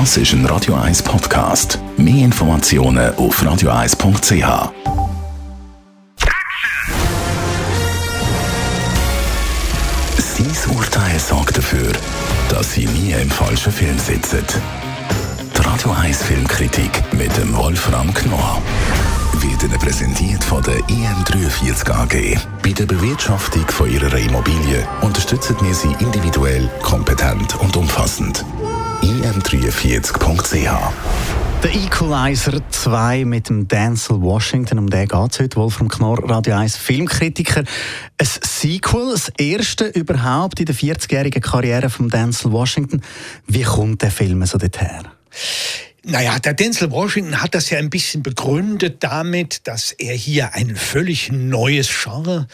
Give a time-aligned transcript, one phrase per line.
[0.00, 1.78] Das ist ein Radio 1 Podcast.
[1.96, 4.72] Mehr Informationen auf radio1.ch.
[10.18, 11.92] Sein Urteil sorgt dafür,
[12.48, 14.44] dass Sie nie im falschen Film sitzen.
[15.56, 18.60] Die Radio 1 Filmkritik mit dem Wolfram Knorr
[19.34, 22.40] wird Ihnen präsentiert von der IM43 AG.
[22.64, 28.44] Bei der Bewirtschaftung von Ihrer Immobilie unterstützen wir Sie individuell, kompetent und umfassend.
[29.02, 30.92] im43.ch
[31.62, 36.56] der Equalizer 2 mit dem Denzel Washington, um den geht es heute, Wolfram Knorr, Radio
[36.56, 37.64] 1 Filmkritiker.
[38.18, 43.00] Ein Sequel, das erste überhaupt in der 40-jährigen Karriere von Denzel Washington.
[43.46, 45.08] Wie kommt der Film so dorthin?
[46.06, 50.76] Naja, der Denzel Washington hat das ja ein bisschen begründet damit, dass er hier ein
[50.76, 52.46] völlig neues Genre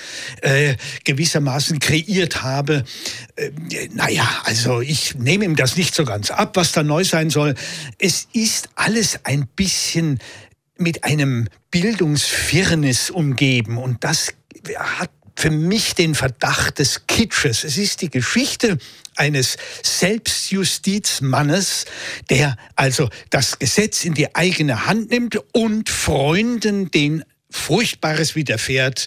[0.43, 2.85] äh, gewissermaßen kreiert habe.
[3.35, 3.51] Äh,
[3.93, 7.57] naja, also ich nehme ihm das nicht so ganz ab, was da neu sein soll.
[7.99, 10.21] Es ist alles ein bisschen
[10.79, 14.33] mit einem Bildungsfirnis umgeben und das
[14.77, 15.11] hat
[15.41, 17.65] für mich den Verdacht des Kitsches.
[17.65, 18.77] Es ist die Geschichte
[19.17, 21.87] eines Selbstjustizmannes,
[22.29, 29.07] der also das Gesetz in die eigene Hand nimmt und Freunden, denen Furchtbares widerfährt,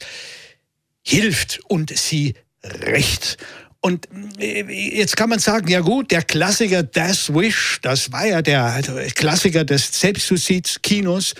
[1.03, 3.38] hilft und sie rächt.
[3.80, 4.08] Und
[4.40, 8.81] äh, jetzt kann man sagen, ja gut, der Klassiker Death Wish, das war ja der
[9.14, 11.36] Klassiker des Selbstjustiz-Kinos,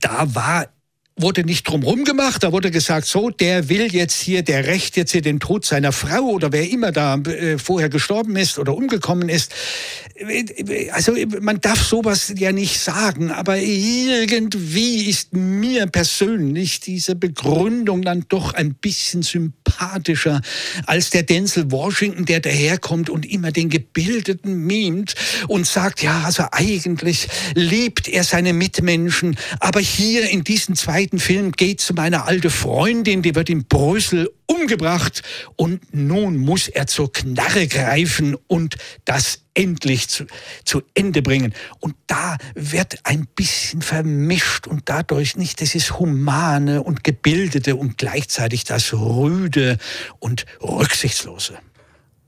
[0.00, 0.72] da war
[1.16, 5.12] wurde nicht drumherum gemacht, da wurde gesagt, so, der will jetzt hier, der rächt jetzt
[5.12, 9.28] hier den Tod seiner Frau oder wer immer da äh, vorher gestorben ist oder umgekommen
[9.28, 9.52] ist.
[10.92, 18.24] Also man darf sowas ja nicht sagen, aber irgendwie ist mir persönlich diese Begründung dann
[18.28, 20.40] doch ein bisschen sympathischer
[20.86, 25.14] als der Denzel Washington, der daherkommt und immer den Gebildeten mimt
[25.48, 31.52] und sagt, ja, also eigentlich liebt er seine Mitmenschen, aber hier in zweiten zweiten Film
[31.52, 35.22] geht es um eine alte Freundin, die wird in Brüssel umgebracht
[35.56, 40.26] und nun muss er zur Knarre greifen und das endlich zu,
[40.64, 41.54] zu Ende bringen.
[41.80, 48.64] Und da wird ein bisschen vermischt und dadurch nicht dieses Humane und Gebildete und gleichzeitig
[48.64, 49.78] das Rüde
[50.18, 51.58] und Rücksichtslose.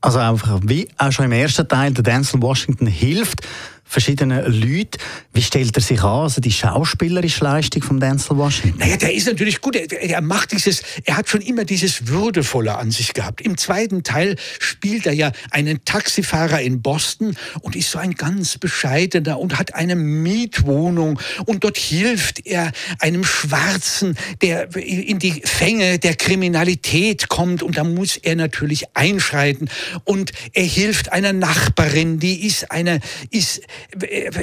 [0.01, 3.41] Also einfach wie auch schon im ersten Teil der Denzel Washington hilft,
[3.85, 4.97] verschiedenen Leuten.
[5.31, 8.79] Wie stellt er sich an, also die schauspielerische Leistung von Denzel Washington?
[8.79, 9.75] Naja, der ist natürlich gut.
[9.75, 13.41] Er, er, macht dieses, er hat schon immer dieses Würdevolle an sich gehabt.
[13.41, 18.57] Im zweiten Teil spielt er ja einen Taxifahrer in Boston und ist so ein ganz
[18.57, 25.99] bescheidener und hat eine Mietwohnung und dort hilft er einem Schwarzen, der in die Fänge
[25.99, 29.69] der Kriminalität kommt und da muss er natürlich einschreiten
[30.03, 33.61] und er hilft einer Nachbarin, die ist eine, ist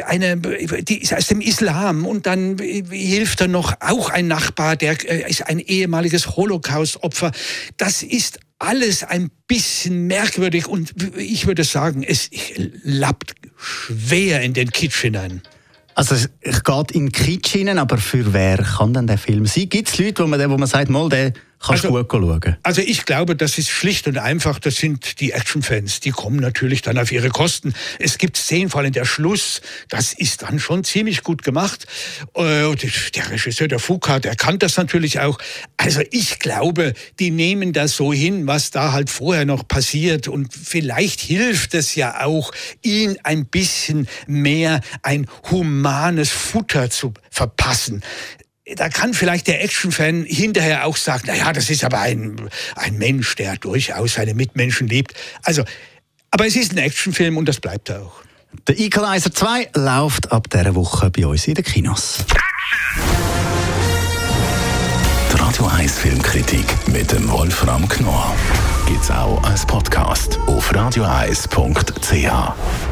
[0.07, 4.97] eine, die ist aus dem Islam und dann hilft er noch auch ein Nachbar, der
[5.11, 7.33] äh, ist ein ehemaliges Holocaust-Opfer.
[7.77, 12.31] Das ist alles ein bisschen merkwürdig und ich würde sagen, es
[12.85, 15.43] lappt schwer in den Kitsch hinein.
[15.95, 19.69] Also es geht in Kitsch hinein, aber für wer kann denn der Film sein?
[19.69, 21.33] Gibt es Leute, wo man, wo man sagt, mal, der
[21.63, 22.57] kannst also, gut schauen.
[22.63, 26.01] Also ich glaube, das ist schlicht und einfach, das sind die Actionfans.
[26.01, 27.75] Die kommen natürlich dann auf ihre Kosten.
[27.99, 31.87] Es gibt Szenen, vor allem der Schluss, das ist dann schon ziemlich gut gemacht.
[32.35, 32.75] Äh,
[33.15, 35.39] der Regisseur, der Foucault, der kann das natürlich auch.
[35.77, 40.29] Also ich glaube, die nehmen das so hin, was da halt vorher noch passiert.
[40.29, 42.53] Und vielleicht hilft es ja auch,
[42.83, 48.03] ihnen ein bisschen mehr ein humanes Futter zu verpassen
[48.77, 53.35] da kann vielleicht der Actionfan hinterher auch sagen, naja, das ist aber ein, ein Mensch,
[53.37, 55.15] der durchaus seine Mitmenschen liebt.
[55.43, 55.65] Also,
[56.31, 58.23] aber es ist ein Actionfilm und das bleibt er auch.
[58.69, 62.19] Der Equalizer 2 läuft ab dieser Woche bei uns in den Kinos.
[65.33, 68.37] Die Radio 1 Filmkritik mit dem Wolfram Knorr
[68.87, 72.92] gibt es auch als Podcast auf radioeis.ch.